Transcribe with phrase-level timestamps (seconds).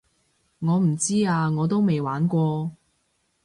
[0.57, 2.71] 我唔知啊我都未玩過